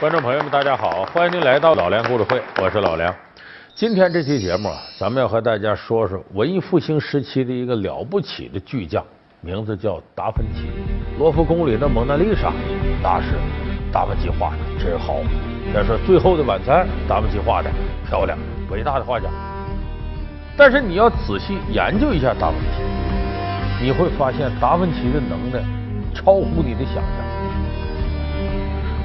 [0.00, 3.14] 观众朋友们，大家好，欢迎您来到老梁故事会，我是老梁。
[3.74, 9.04] 今天这期节目啊，咱们要和大家说说文艺复兴时期的一个了不起的巨匠，
[9.42, 10.70] 名字叫达芬奇。
[11.18, 12.50] 罗浮宫里的蒙娜丽莎，
[13.02, 13.34] 那是
[13.92, 15.16] 达芬奇画的，真好。
[15.74, 17.70] 再说《最后的晚餐》，达芬奇画的
[18.08, 18.38] 漂亮，
[18.70, 19.26] 伟大的画家。
[20.56, 25.62] 但是你要仔细研究一下达芬奇，你会发现达芬奇的能耐
[26.14, 27.30] 超乎你的想象。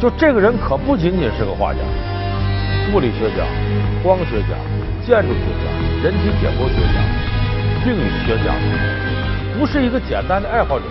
[0.05, 1.79] 就这个人可不仅仅是个画家，
[2.93, 3.41] 物理学家、
[4.03, 4.53] 光学家、
[5.03, 5.65] 建筑学家、
[6.03, 7.01] 人体解剖学家、
[7.83, 8.53] 病理学家，
[9.57, 10.85] 不是一个简单的爱好者，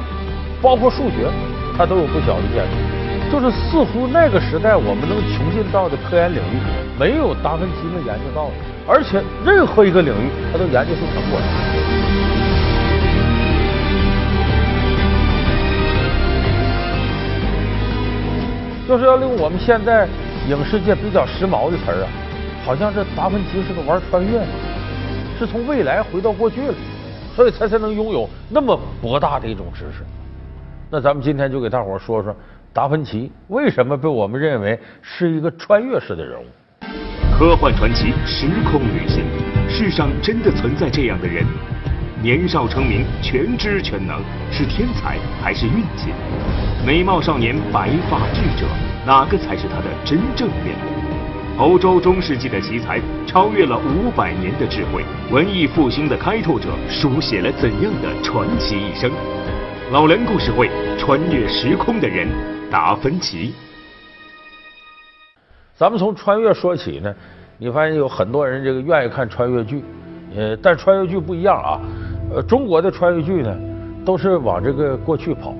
[0.60, 1.30] 包括数学，
[1.78, 3.30] 他都有不小的建树。
[3.30, 6.58] 就是似乎那个时代我们能穷尽到的科研领域，
[6.98, 12.03] 没有达芬奇能研究到的，而且任何一个领域他都研究出成果来。
[18.86, 20.06] 就是要用我们现在
[20.48, 22.08] 影视界比较时髦的词儿啊，
[22.64, 24.46] 好像这达芬奇是个玩穿越的，
[25.38, 26.74] 是从未来回到过去了，
[27.34, 30.04] 所以他才能拥有那么博大的一种知识。
[30.90, 32.36] 那咱们今天就给大伙儿说说
[32.72, 36.44] 达芬奇为什么被我们认为是一个穿越式的人物。
[37.36, 39.24] 科幻传奇，时空旅行，
[39.68, 41.42] 世上真的存在这样的人？
[42.24, 44.18] 年少成名，全知全能，
[44.50, 46.08] 是天才还是运气？
[46.82, 48.66] 美貌少年，白发智者，
[49.04, 51.62] 哪个才是他的真正面目？
[51.62, 59.12] 欧洲中世纪的奇才，超越了五百年的智慧，文艺复兴的开拓者，书写了怎样的传奇一生？
[59.92, 62.26] 老梁故事会，穿越时空的人，
[62.70, 63.52] 达芬奇。
[65.74, 67.14] 咱们从穿越说起呢，
[67.58, 69.84] 你发现有很多人这个愿意看穿越剧，
[70.34, 71.78] 呃，但穿越剧不一样啊。
[72.34, 73.56] 呃，中国的穿越剧呢，
[74.04, 75.54] 都是往这个过去跑；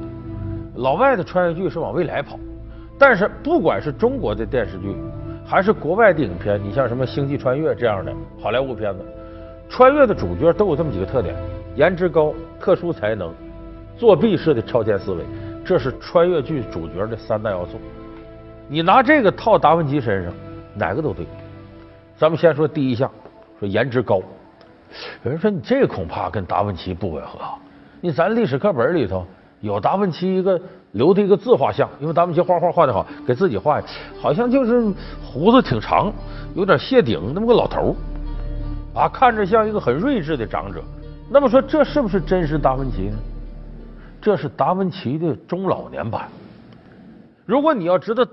[0.75, 2.37] 老外的穿越剧是往未来跑。
[2.99, 4.97] 但是不管是中国的电视剧，
[5.47, 9.05] 还是国外的影片，你像什么《星际穿越》这样的好莱坞片子，
[9.69, 11.37] 穿越的主角都有这么几个特点：
[11.77, 13.33] 颜值高、特殊才能、
[13.97, 15.25] 作弊式的超前思维，
[15.65, 17.79] 这是穿越剧主角的三大要素。
[18.67, 20.33] 你拿这个套达芬奇身上，
[20.75, 21.25] 哪个都对。
[22.17, 23.09] 咱们先说第一项，
[23.61, 24.21] 说颜值高。
[25.25, 27.39] 有人说你这恐怕跟达芬奇不吻合。
[28.01, 29.27] 你咱历史课本里头
[29.61, 30.61] 有达芬奇一个
[30.93, 33.83] 留的一个自画像，因为达芬奇画画画的好，给自己画，
[34.21, 34.93] 好像就是
[35.25, 36.13] 胡子挺长，
[36.55, 37.95] 有点谢顶那么个老头
[38.95, 40.83] 啊，看着像一个很睿智的长者。
[41.31, 43.17] 那么说这是不是真实达芬奇呢？
[44.21, 46.29] 这是达芬奇的中老年版。
[47.45, 48.33] 如果你要知道达。